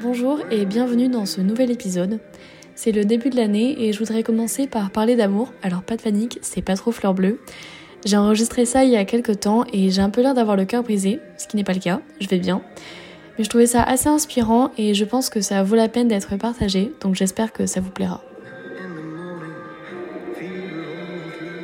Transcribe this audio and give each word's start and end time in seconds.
Bonjour 0.00 0.40
et 0.50 0.64
bienvenue 0.64 1.08
dans 1.08 1.26
ce 1.26 1.40
nouvel 1.40 1.70
épisode. 1.70 2.18
C'est 2.74 2.92
le 2.92 3.04
début 3.04 3.30
de 3.30 3.36
l'année 3.36 3.84
et 3.84 3.92
je 3.92 3.98
voudrais 3.98 4.22
commencer 4.22 4.66
par 4.66 4.90
parler 4.90 5.16
d'amour. 5.16 5.52
Alors 5.62 5.82
pas 5.82 5.96
de 5.96 6.02
panique, 6.02 6.38
c'est 6.42 6.62
pas 6.62 6.76
trop 6.76 6.92
fleur 6.92 7.14
bleue. 7.14 7.40
J'ai 8.04 8.16
enregistré 8.16 8.64
ça 8.64 8.84
il 8.84 8.90
y 8.90 8.96
a 8.96 9.04
quelques 9.04 9.40
temps 9.40 9.64
et 9.72 9.90
j'ai 9.90 10.02
un 10.02 10.10
peu 10.10 10.20
l'air 10.20 10.34
d'avoir 10.34 10.56
le 10.56 10.66
cœur 10.66 10.82
brisé, 10.82 11.20
ce 11.38 11.46
qui 11.46 11.56
n'est 11.56 11.64
pas 11.64 11.72
le 11.72 11.80
cas, 11.80 12.00
je 12.20 12.28
vais 12.28 12.38
bien. 12.38 12.62
Mais 13.36 13.44
je 13.44 13.48
trouvais 13.48 13.66
ça 13.66 13.82
assez 13.82 14.08
inspirant 14.08 14.70
et 14.78 14.94
je 14.94 15.04
pense 15.04 15.28
que 15.28 15.40
ça 15.40 15.62
vaut 15.62 15.76
la 15.76 15.88
peine 15.88 16.08
d'être 16.08 16.36
partagé, 16.36 16.92
donc 17.00 17.14
j'espère 17.14 17.52
que 17.52 17.66
ça 17.66 17.80
vous 17.80 17.90
plaira. 17.90 18.22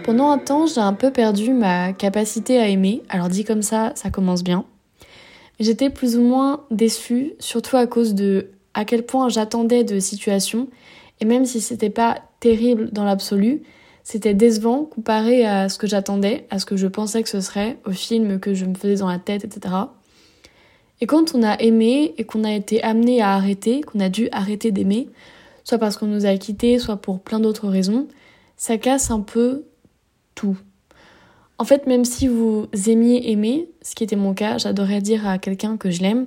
Pendant 0.05 0.30
un 0.30 0.38
temps, 0.38 0.66
j'ai 0.66 0.80
un 0.80 0.95
peu 0.95 1.12
perdu 1.12 1.52
ma 1.52 1.92
capacité 1.92 2.59
à 2.59 2.66
aimer, 2.66 3.02
alors 3.09 3.28
dit 3.28 3.45
comme 3.45 3.62
ça, 3.62 3.92
ça 3.95 4.11
commence 4.11 4.42
bien. 4.42 4.64
J'étais 5.61 5.91
plus 5.91 6.16
ou 6.16 6.23
moins 6.23 6.64
déçue, 6.70 7.34
surtout 7.38 7.77
à 7.77 7.87
cause 7.87 8.14
de 8.14 8.48
à 8.75 8.84
quel 8.84 9.05
point 9.05 9.28
j'attendais 9.28 9.84
de 9.84 10.00
situations, 10.00 10.69
et 11.20 11.25
même 11.25 11.45
si 11.45 11.61
c'était 11.61 11.91
pas 11.91 12.23
terrible 12.41 12.91
dans 12.91 13.05
l'absolu, 13.05 13.62
c'était 14.02 14.34
décevant 14.34 14.84
comparé 14.84 15.45
à 15.47 15.69
ce 15.69 15.78
que 15.78 15.87
j'attendais, 15.87 16.47
à 16.50 16.59
ce 16.59 16.66
que 16.66 16.77
je 16.77 16.87
pensais 16.87 17.23
que 17.23 17.28
ce 17.28 17.41
serait, 17.41 17.78
au 17.84 17.92
film 17.92 18.41
que 18.41 18.55
je 18.55 18.64
me 18.64 18.75
faisais 18.75 18.97
dans 18.97 19.09
la 19.09 19.19
tête, 19.19 19.45
etc. 19.45 19.75
Et 21.00 21.06
quand 21.06 21.34
on 21.34 21.42
a 21.42 21.59
aimé 21.60 22.14
et 22.18 22.24
qu'on 22.24 22.45
a 22.45 22.52
été 22.52 22.83
amené 22.83 23.22
à 23.22 23.33
arrêter, 23.33 23.80
qu'on 23.80 24.00
a 24.00 24.08
dû 24.08 24.28
arrêter 24.33 24.70
d'aimer, 24.70 25.08
soit 25.64 25.78
parce 25.78 25.97
qu'on 25.97 26.06
nous 26.06 26.27
a 26.27 26.36
quittés, 26.36 26.78
soit 26.78 26.97
pour 26.97 27.20
plein 27.20 27.41
d'autres 27.41 27.69
raisons, 27.69 28.06
ça 28.56 28.77
casse 28.77 29.10
un 29.10 29.20
peu 29.20 29.64
tout. 30.34 30.58
En 31.58 31.64
fait, 31.64 31.86
même 31.86 32.05
si 32.05 32.27
vous 32.28 32.66
aimiez 32.86 33.30
aimer, 33.30 33.69
ce 33.83 33.94
qui 33.94 34.05
était 34.05 34.16
mon 34.16 34.34
cas, 34.34 34.58
j'adorais 34.58 35.00
dire 35.00 35.27
à 35.27 35.38
quelqu'un 35.38 35.77
que 35.77 35.91
je 35.91 36.00
l'aime, 36.00 36.27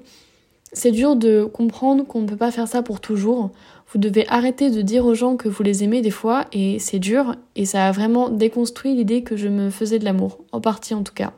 c'est 0.74 0.92
dur 0.92 1.16
de 1.16 1.44
comprendre 1.44 2.06
qu'on 2.06 2.22
ne 2.22 2.28
peut 2.28 2.38
pas 2.38 2.52
faire 2.52 2.68
ça 2.68 2.82
pour 2.82 3.00
toujours. 3.00 3.52
Vous 3.92 4.00
devez 4.00 4.28
arrêter 4.28 4.72
de 4.72 4.82
dire 4.82 5.06
aux 5.06 5.14
gens 5.14 5.36
que 5.36 5.50
vous 5.50 5.62
les 5.62 5.84
aimez 5.84 6.02
des 6.02 6.12
fois, 6.12 6.46
et 6.52 6.80
c'est 6.80 7.00
dur, 7.00 7.36
et 7.56 7.66
ça 7.66 7.88
a 7.88 7.92
vraiment 7.92 8.30
déconstruit 8.30 8.96
l'idée 8.96 9.22
que 9.22 9.36
je 9.36 9.48
me 9.48 9.70
faisais 9.70 10.00
de 10.00 10.06
l'amour, 10.06 10.40
en 10.52 10.62
partie 10.62 10.96
en 10.96 11.04
tout 11.04 11.14
cas. 11.14 11.34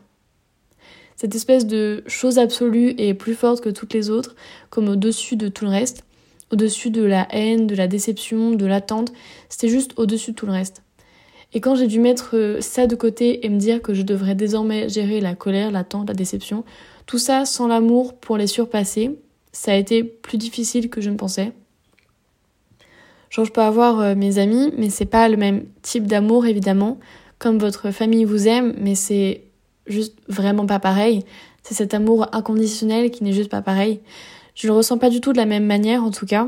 Cette 1.16 1.36
espèce 1.36 1.66
de 1.66 2.04
chose 2.08 2.40
absolue 2.40 2.94
et 2.98 3.14
plus 3.14 3.36
forte 3.36 3.62
que 3.62 3.70
toutes 3.70 3.94
les 3.94 4.10
autres, 4.10 4.36
comme 4.70 4.90
au-dessus 4.90 5.38
de 5.38 5.48
tout 5.48 5.66
le 5.66 5.72
reste, 5.72 6.04
au-dessus 6.52 6.90
de 6.90 7.04
la 7.04 7.28
haine, 7.32 7.68
de 7.68 7.76
la 7.76 7.88
déception, 7.88 8.52
de 8.52 8.66
l'attente, 8.66 9.14
c'était 9.50 9.70
juste 9.70 9.94
au-dessus 9.98 10.32
de 10.32 10.36
tout 10.36 10.46
le 10.46 10.52
reste. 10.52 10.84
Et 11.54 11.62
quand 11.62 11.76
j'ai 11.76 11.88
dû 11.88 12.00
mettre 12.00 12.58
ça 12.60 12.86
de 12.86 12.96
côté 12.96 13.46
et 13.46 13.50
me 13.50 13.58
dire 13.58 13.82
que 13.82 13.94
je 13.94 14.02
devrais 14.02 14.36
désormais 14.36 14.90
gérer 14.90 15.22
la 15.22 15.36
colère, 15.36 15.72
l'attente, 15.72 16.10
la 16.10 16.14
déception, 16.14 16.66
tout 17.06 17.18
ça 17.18 17.46
sans 17.46 17.68
l'amour 17.68 18.14
pour 18.16 18.38
les 18.38 18.48
surpasser, 18.48 19.18
ça 19.54 19.72
a 19.72 19.76
été 19.76 20.04
plus 20.04 20.38
difficile 20.38 20.90
que 20.90 21.00
je 21.00 21.10
ne 21.10 21.16
pensais. 21.16 21.54
Genre, 23.30 23.46
je 23.46 23.52
peux 23.52 23.62
avoir 23.62 24.00
euh, 24.00 24.16
mes 24.16 24.38
amis, 24.38 24.74
mais 24.78 24.90
c'est 24.90 25.06
pas 25.06 25.30
le 25.30 25.38
même 25.38 25.66
type 25.82 26.08
d'amour, 26.08 26.46
évidemment. 26.46 27.00
Comme 27.40 27.58
votre 27.58 27.92
famille 27.92 28.26
vous 28.26 28.48
aime, 28.48 28.74
mais 28.78 28.96
c'est 28.96 29.44
juste 29.88 30.18
vraiment 30.28 30.66
pas 30.66 30.80
pareil. 30.80 31.24
C'est 31.64 31.74
cet 31.74 31.94
amour 31.94 32.28
inconditionnel 32.34 33.12
qui 33.12 33.24
n'est 33.24 33.34
juste 33.34 33.50
pas 33.50 33.62
pareil. 33.62 34.02
Je 34.56 34.68
le 34.68 34.74
ressens 34.74 34.98
pas 34.98 35.10
du 35.10 35.22
tout 35.22 35.34
de 35.34 35.38
la 35.38 35.46
même 35.46 35.66
manière, 35.66 36.04
en 36.04 36.12
tout 36.12 36.26
cas. 36.26 36.48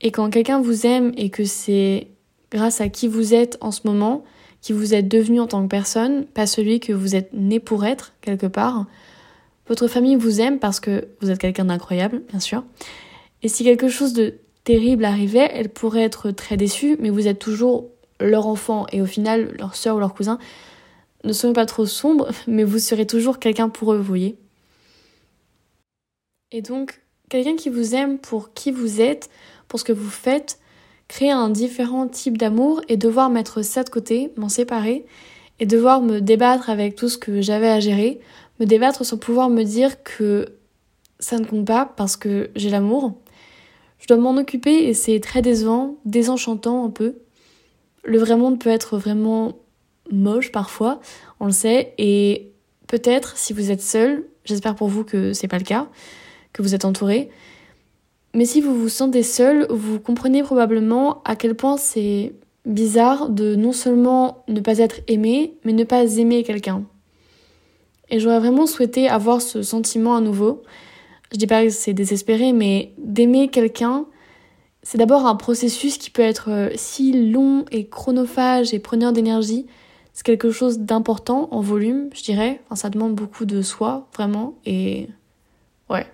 Et 0.00 0.10
quand 0.10 0.30
quelqu'un 0.30 0.60
vous 0.60 0.86
aime 0.86 1.12
et 1.16 1.30
que 1.30 1.44
c'est 1.44 2.08
grâce 2.50 2.80
à 2.80 2.88
qui 2.88 3.08
vous 3.08 3.34
êtes 3.34 3.56
en 3.60 3.70
ce 3.70 3.80
moment, 3.84 4.24
qui 4.60 4.72
vous 4.72 4.94
êtes 4.94 5.08
devenu 5.08 5.40
en 5.40 5.46
tant 5.46 5.62
que 5.62 5.68
personne, 5.68 6.24
pas 6.26 6.46
celui 6.46 6.80
que 6.80 6.92
vous 6.92 7.16
êtes 7.16 7.32
né 7.32 7.60
pour 7.60 7.84
être, 7.84 8.12
quelque 8.20 8.46
part, 8.46 8.86
votre 9.68 9.88
famille 9.88 10.16
vous 10.16 10.40
aime 10.40 10.58
parce 10.58 10.80
que 10.80 11.08
vous 11.20 11.30
êtes 11.30 11.38
quelqu'un 11.38 11.64
d'incroyable, 11.64 12.22
bien 12.30 12.40
sûr. 12.40 12.64
Et 13.42 13.48
si 13.48 13.64
quelque 13.64 13.88
chose 13.88 14.12
de 14.12 14.34
terrible 14.64 15.04
arrivait, 15.04 15.50
elle 15.52 15.68
pourrait 15.68 16.02
être 16.02 16.30
très 16.30 16.56
déçue, 16.56 16.96
mais 17.00 17.10
vous 17.10 17.26
êtes 17.26 17.38
toujours 17.38 17.86
leur 18.20 18.46
enfant 18.46 18.86
et 18.92 19.02
au 19.02 19.06
final, 19.06 19.54
leur 19.58 19.74
soeur 19.74 19.96
ou 19.96 20.00
leur 20.00 20.14
cousin. 20.14 20.38
Ne 21.24 21.32
soyez 21.32 21.54
pas 21.54 21.66
trop 21.66 21.86
sombre, 21.86 22.28
mais 22.46 22.64
vous 22.64 22.78
serez 22.78 23.06
toujours 23.06 23.38
quelqu'un 23.38 23.68
pour 23.68 23.92
eux, 23.92 23.96
vous 23.96 24.02
voyez. 24.02 24.36
Et 26.50 26.62
donc, 26.62 27.00
quelqu'un 27.28 27.56
qui 27.56 27.70
vous 27.70 27.94
aime 27.94 28.18
pour 28.18 28.52
qui 28.52 28.70
vous 28.70 29.00
êtes, 29.00 29.30
pour 29.68 29.80
ce 29.80 29.84
que 29.84 29.92
vous 29.92 30.10
faites, 30.10 30.58
créer 31.08 31.30
un 31.30 31.48
différent 31.48 32.08
type 32.08 32.38
d'amour 32.38 32.82
et 32.88 32.96
devoir 32.96 33.30
mettre 33.30 33.62
ça 33.62 33.84
de 33.84 33.90
côté, 33.90 34.32
m'en 34.36 34.48
séparer 34.48 35.06
et 35.60 35.66
devoir 35.66 36.02
me 36.02 36.20
débattre 36.20 36.70
avec 36.70 36.96
tout 36.96 37.08
ce 37.08 37.18
que 37.18 37.40
j'avais 37.40 37.68
à 37.68 37.80
gérer, 37.80 38.20
me 38.60 38.66
débattre 38.66 39.04
sans 39.04 39.16
pouvoir 39.16 39.48
me 39.48 39.62
dire 39.62 40.02
que 40.02 40.46
ça 41.20 41.38
ne 41.38 41.44
compte 41.44 41.66
pas 41.66 41.86
parce 41.86 42.16
que 42.16 42.50
j'ai 42.56 42.68
l'amour. 42.68 43.14
Je 43.98 44.08
dois 44.08 44.16
m'en 44.16 44.36
occuper 44.36 44.88
et 44.88 44.94
c'est 44.94 45.20
très 45.20 45.40
décevant, 45.40 45.96
désenchantant 46.04 46.84
un 46.84 46.90
peu. 46.90 47.14
Le 48.04 48.18
vrai 48.18 48.36
monde 48.36 48.58
peut 48.58 48.70
être 48.70 48.98
vraiment 48.98 49.61
moche 50.12 50.52
parfois, 50.52 51.00
on 51.40 51.46
le 51.46 51.52
sait, 51.52 51.94
et 51.98 52.52
peut-être 52.86 53.36
si 53.36 53.52
vous 53.52 53.70
êtes 53.70 53.82
seul, 53.82 54.26
j'espère 54.44 54.74
pour 54.74 54.88
vous 54.88 55.04
que 55.04 55.32
c'est 55.32 55.48
pas 55.48 55.58
le 55.58 55.64
cas, 55.64 55.88
que 56.52 56.62
vous 56.62 56.74
êtes 56.74 56.84
entouré, 56.84 57.30
mais 58.34 58.46
si 58.46 58.60
vous 58.60 58.74
vous 58.74 58.88
sentez 58.88 59.22
seul, 59.22 59.66
vous 59.68 60.00
comprenez 60.00 60.42
probablement 60.42 61.22
à 61.24 61.36
quel 61.36 61.54
point 61.54 61.76
c'est 61.76 62.32
bizarre 62.64 63.28
de 63.28 63.54
non 63.54 63.72
seulement 63.72 64.44
ne 64.48 64.60
pas 64.60 64.78
être 64.78 65.00
aimé, 65.08 65.54
mais 65.64 65.72
ne 65.72 65.84
pas 65.84 66.16
aimer 66.16 66.42
quelqu'un. 66.42 66.84
Et 68.08 68.20
j'aurais 68.20 68.38
vraiment 68.38 68.66
souhaité 68.66 69.08
avoir 69.08 69.42
ce 69.42 69.62
sentiment 69.62 70.16
à 70.16 70.20
nouveau. 70.20 70.62
Je 71.32 71.38
dis 71.38 71.46
pas 71.46 71.64
que 71.64 71.70
c'est 71.70 71.92
désespéré, 71.94 72.52
mais 72.52 72.92
d'aimer 72.98 73.48
quelqu'un, 73.48 74.06
c'est 74.82 74.98
d'abord 74.98 75.26
un 75.26 75.36
processus 75.36 75.98
qui 75.98 76.10
peut 76.10 76.22
être 76.22 76.50
euh, 76.50 76.70
si 76.74 77.30
long 77.30 77.64
et 77.70 77.86
chronophage 77.86 78.74
et 78.74 78.78
preneur 78.78 79.12
d'énergie. 79.12 79.66
C'est 80.12 80.24
quelque 80.24 80.50
chose 80.50 80.78
d'important 80.78 81.48
en 81.52 81.60
volume, 81.60 82.10
je 82.14 82.22
dirais. 82.22 82.60
Enfin, 82.66 82.76
ça 82.76 82.90
demande 82.90 83.14
beaucoup 83.14 83.44
de 83.44 83.62
soi, 83.62 84.08
vraiment. 84.14 84.54
Et 84.66 85.08
ouais. 85.88 86.06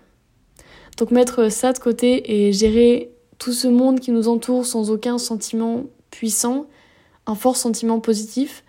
Donc 0.97 1.11
mettre 1.11 1.51
ça 1.51 1.73
de 1.73 1.79
côté 1.79 2.49
et 2.49 2.53
gérer 2.53 3.11
tout 3.39 3.53
ce 3.53 3.69
monde 3.69 4.01
qui 4.01 4.11
nous 4.11 4.29
entoure 4.29 4.67
sans 4.67 4.91
aucun 4.91 5.19
sentiment 5.19 5.85
puissant, 6.11 6.67
un 7.27 7.35
fort 7.35 7.57
sentiment 7.57 8.01
positif, 8.01 8.65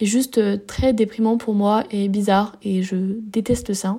est 0.00 0.06
juste 0.06 0.38
euh, 0.38 0.56
très 0.56 0.92
déprimant 0.92 1.38
pour 1.38 1.54
moi 1.54 1.84
et 1.90 2.08
bizarre 2.08 2.56
et 2.62 2.82
je 2.82 2.96
déteste 2.96 3.74
ça. 3.74 3.98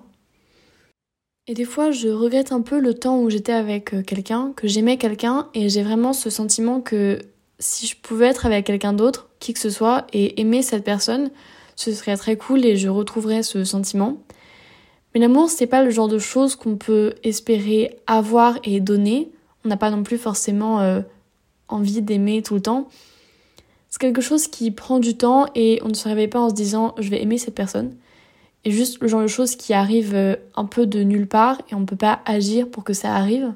Et 1.47 1.53
des 1.53 1.65
fois, 1.65 1.91
je 1.91 2.09
regrette 2.09 2.51
un 2.51 2.61
peu 2.61 2.79
le 2.79 2.93
temps 2.93 3.21
où 3.21 3.29
j'étais 3.29 3.51
avec 3.51 3.93
euh, 3.93 4.01
quelqu'un, 4.01 4.51
que 4.55 4.67
j'aimais 4.67 4.97
quelqu'un 4.97 5.47
et 5.53 5.69
j'ai 5.69 5.83
vraiment 5.83 6.11
ce 6.11 6.29
sentiment 6.29 6.81
que 6.81 7.19
si 7.59 7.87
je 7.87 7.95
pouvais 7.95 8.27
être 8.27 8.45
avec 8.45 8.65
quelqu'un 8.65 8.93
d'autre, 8.93 9.29
qui 9.39 9.53
que 9.53 9.59
ce 9.59 9.69
soit, 9.69 10.05
et 10.13 10.39
aimer 10.41 10.61
cette 10.61 10.83
personne, 10.83 11.29
ce 11.75 11.93
serait 11.93 12.17
très 12.17 12.37
cool 12.37 12.65
et 12.65 12.77
je 12.77 12.89
retrouverais 12.89 13.43
ce 13.43 13.63
sentiment. 13.63 14.17
Mais 15.13 15.21
l'amour, 15.21 15.49
c'est 15.49 15.67
pas 15.67 15.83
le 15.83 15.91
genre 15.91 16.07
de 16.07 16.19
choses 16.19 16.55
qu'on 16.55 16.75
peut 16.75 17.13
espérer 17.23 17.97
avoir 18.07 18.57
et 18.63 18.79
donner. 18.79 19.31
On 19.63 19.69
n'a 19.69 19.77
pas 19.77 19.89
non 19.89 20.03
plus 20.03 20.17
forcément 20.17 20.81
euh, 20.81 21.01
envie 21.67 22.01
d'aimer 22.01 22.41
tout 22.41 22.55
le 22.55 22.61
temps. 22.61 22.89
C'est 23.89 23.99
quelque 23.99 24.21
chose 24.21 24.47
qui 24.47 24.71
prend 24.71 24.99
du 24.99 25.15
temps 25.15 25.45
et 25.55 25.79
on 25.83 25.87
ne 25.87 25.93
se 25.93 26.09
réveille 26.09 26.27
pas 26.27 26.41
en 26.41 26.49
se 26.49 26.53
disant 26.53 26.95
je 26.99 27.09
vais 27.09 27.21
aimer 27.21 27.37
cette 27.37 27.55
personne. 27.55 27.95
Et 28.65 28.71
juste 28.71 28.99
le 28.99 29.07
genre 29.07 29.21
de 29.21 29.27
choses 29.27 29.55
qui 29.55 29.73
arrivent 29.73 30.15
euh, 30.15 30.35
un 30.55 30.65
peu 30.65 30.85
de 30.85 31.03
nulle 31.03 31.27
part 31.27 31.61
et 31.71 31.75
on 31.75 31.81
ne 31.81 31.85
peut 31.85 31.95
pas 31.95 32.19
agir 32.25 32.69
pour 32.69 32.83
que 32.83 32.93
ça 32.93 33.15
arrive. 33.15 33.53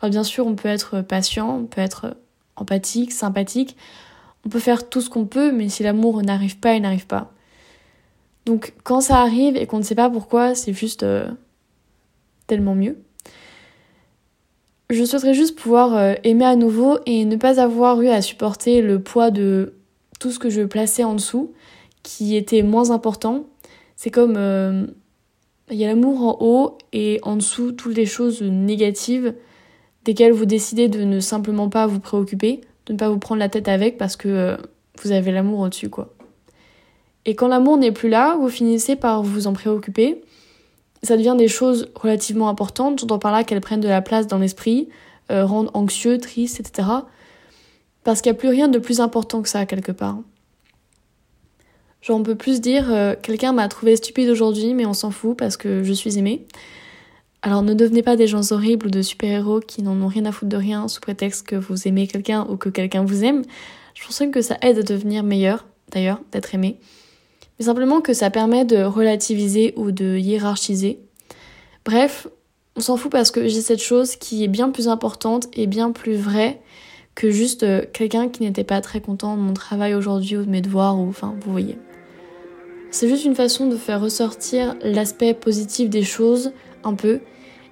Alors 0.00 0.10
bien 0.10 0.24
sûr, 0.24 0.46
on 0.46 0.56
peut 0.56 0.68
être 0.68 1.02
patient, 1.02 1.58
on 1.60 1.66
peut 1.66 1.80
être 1.80 2.16
empathique, 2.60 3.12
sympathique, 3.12 3.76
on 4.44 4.48
peut 4.48 4.60
faire 4.60 4.88
tout 4.88 5.00
ce 5.00 5.10
qu'on 5.10 5.26
peut, 5.26 5.52
mais 5.52 5.68
si 5.68 5.82
l'amour 5.82 6.22
n'arrive 6.22 6.58
pas, 6.58 6.74
il 6.74 6.82
n'arrive 6.82 7.06
pas. 7.06 7.32
Donc 8.46 8.72
quand 8.82 9.00
ça 9.00 9.20
arrive 9.20 9.56
et 9.56 9.66
qu'on 9.66 9.78
ne 9.78 9.82
sait 9.82 9.94
pas 9.94 10.08
pourquoi, 10.08 10.54
c'est 10.54 10.72
juste 10.72 11.02
euh, 11.02 11.28
tellement 12.46 12.74
mieux. 12.74 12.98
Je 14.90 15.04
souhaiterais 15.04 15.34
juste 15.34 15.58
pouvoir 15.58 15.94
euh, 15.94 16.14
aimer 16.24 16.46
à 16.46 16.56
nouveau 16.56 16.98
et 17.04 17.26
ne 17.26 17.36
pas 17.36 17.60
avoir 17.60 18.00
eu 18.00 18.08
à 18.08 18.22
supporter 18.22 18.80
le 18.80 19.02
poids 19.02 19.30
de 19.30 19.74
tout 20.18 20.30
ce 20.30 20.38
que 20.38 20.48
je 20.48 20.62
plaçais 20.62 21.04
en 21.04 21.14
dessous, 21.14 21.52
qui 22.02 22.36
était 22.36 22.62
moins 22.62 22.90
important. 22.90 23.44
C'est 23.96 24.10
comme 24.10 24.36
euh, 24.38 24.86
il 25.70 25.76
y 25.76 25.84
a 25.84 25.88
l'amour 25.88 26.22
en 26.22 26.38
haut 26.40 26.78
et 26.94 27.20
en 27.22 27.36
dessous 27.36 27.72
toutes 27.72 27.96
les 27.96 28.06
choses 28.06 28.40
négatives 28.40 29.34
desquelles 30.08 30.32
vous 30.32 30.46
décidez 30.46 30.88
de 30.88 31.04
ne 31.04 31.20
simplement 31.20 31.68
pas 31.68 31.86
vous 31.86 32.00
préoccuper, 32.00 32.62
de 32.86 32.92
ne 32.92 32.98
pas 32.98 33.08
vous 33.08 33.18
prendre 33.18 33.38
la 33.38 33.48
tête 33.48 33.68
avec 33.68 33.98
parce 33.98 34.16
que 34.16 34.28
euh, 34.28 34.56
vous 35.02 35.12
avez 35.12 35.30
l'amour 35.32 35.60
au-dessus 35.60 35.88
quoi. 35.88 36.14
Et 37.26 37.34
quand 37.34 37.48
l'amour 37.48 37.76
n'est 37.76 37.92
plus 37.92 38.08
là, 38.08 38.36
vous 38.40 38.48
finissez 38.48 38.96
par 38.96 39.22
vous 39.22 39.46
en 39.46 39.52
préoccuper 39.52 40.22
ça 41.02 41.16
devient 41.16 41.36
des 41.38 41.48
choses 41.48 41.90
relativement 41.94 42.48
importantes. 42.48 43.00
J'entends 43.00 43.18
par 43.18 43.32
là 43.32 43.44
qu'elles 43.44 43.60
prennent 43.60 43.80
de 43.80 43.88
la 43.88 44.02
place 44.02 44.26
dans 44.26 44.38
l'esprit, 44.38 44.88
euh, 45.30 45.44
rendent 45.44 45.70
anxieux, 45.74 46.18
tristes, 46.18 46.60
etc. 46.60 46.88
Parce 48.04 48.20
qu'il 48.20 48.32
n'y 48.32 48.36
a 48.36 48.40
plus 48.40 48.48
rien 48.48 48.68
de 48.68 48.78
plus 48.78 49.00
important 49.00 49.42
que 49.42 49.48
ça, 49.48 49.66
quelque 49.66 49.92
part. 49.92 50.18
Genre, 52.00 52.18
on 52.18 52.22
peut 52.22 52.36
plus 52.36 52.60
dire 52.60 52.86
euh, 52.90 53.14
quelqu'un 53.20 53.52
m'a 53.52 53.68
trouvé 53.68 53.96
stupide 53.96 54.28
aujourd'hui, 54.28 54.74
mais 54.74 54.86
on 54.86 54.94
s'en 54.94 55.10
fout 55.10 55.36
parce 55.36 55.56
que 55.56 55.82
je 55.82 55.92
suis 55.92 56.18
aimée. 56.18 56.46
Alors 57.42 57.62
ne 57.62 57.74
devenez 57.74 58.02
pas 58.02 58.16
des 58.16 58.26
gens 58.26 58.52
horribles 58.52 58.86
ou 58.86 58.90
de 58.90 59.02
super-héros 59.02 59.60
qui 59.60 59.82
n'en 59.82 60.00
ont 60.02 60.08
rien 60.08 60.24
à 60.26 60.32
foutre 60.32 60.50
de 60.50 60.56
rien 60.56 60.88
sous 60.88 61.00
prétexte 61.00 61.46
que 61.46 61.56
vous 61.56 61.86
aimez 61.86 62.06
quelqu'un 62.06 62.46
ou 62.48 62.56
que 62.56 62.68
quelqu'un 62.68 63.04
vous 63.04 63.24
aime. 63.24 63.42
Je 63.94 64.04
pense 64.04 64.22
que 64.32 64.42
ça 64.42 64.56
aide 64.62 64.78
à 64.78 64.82
devenir 64.82 65.22
meilleur, 65.22 65.66
d'ailleurs, 65.92 66.20
d'être 66.32 66.54
aimé 66.54 66.78
mais 67.58 67.64
simplement 67.64 68.00
que 68.00 68.14
ça 68.14 68.30
permet 68.30 68.64
de 68.64 68.82
relativiser 68.82 69.74
ou 69.76 69.90
de 69.90 70.16
hiérarchiser. 70.16 71.00
Bref, 71.84 72.28
on 72.76 72.80
s'en 72.80 72.96
fout 72.96 73.10
parce 73.10 73.30
que 73.30 73.48
j'ai 73.48 73.60
cette 73.60 73.82
chose 73.82 74.16
qui 74.16 74.44
est 74.44 74.48
bien 74.48 74.70
plus 74.70 74.88
importante 74.88 75.48
et 75.54 75.66
bien 75.66 75.90
plus 75.90 76.16
vraie 76.16 76.60
que 77.14 77.30
juste 77.30 77.64
euh, 77.64 77.84
quelqu'un 77.92 78.28
qui 78.28 78.42
n'était 78.42 78.64
pas 78.64 78.80
très 78.80 79.00
content 79.00 79.36
de 79.36 79.42
mon 79.42 79.54
travail 79.54 79.94
aujourd'hui 79.94 80.36
ou 80.36 80.44
de 80.44 80.50
mes 80.50 80.60
devoirs 80.60 80.96
ou 80.98 81.08
enfin, 81.08 81.34
vous 81.40 81.50
voyez. 81.50 81.76
C'est 83.00 83.06
juste 83.06 83.26
une 83.26 83.36
façon 83.36 83.68
de 83.68 83.76
faire 83.76 84.00
ressortir 84.00 84.74
l'aspect 84.82 85.32
positif 85.32 85.88
des 85.88 86.02
choses 86.02 86.50
un 86.82 86.94
peu 86.94 87.20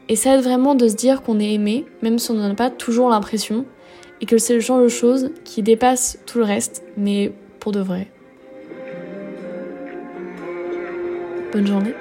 et 0.08 0.14
ça 0.14 0.36
aide 0.36 0.44
vraiment 0.44 0.76
de 0.76 0.86
se 0.86 0.94
dire 0.94 1.22
qu'on 1.22 1.40
est 1.40 1.52
aimé 1.52 1.84
même 2.00 2.20
si 2.20 2.30
on 2.30 2.34
n'en 2.34 2.52
a 2.52 2.54
pas 2.54 2.70
toujours 2.70 3.10
l'impression 3.10 3.64
et 4.20 4.26
que 4.26 4.38
c'est 4.38 4.54
le 4.54 4.60
genre 4.60 4.80
de 4.80 4.86
choses 4.86 5.32
qui 5.42 5.64
dépasse 5.64 6.20
tout 6.26 6.38
le 6.38 6.44
reste 6.44 6.84
mais 6.96 7.32
pour 7.58 7.72
de 7.72 7.80
vrai. 7.80 8.06
Bonne 11.52 11.66
journée. 11.66 11.94